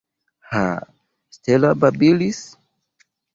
Ha, 0.53 0.61
Stella 1.37 1.71
babilis? 1.85 2.41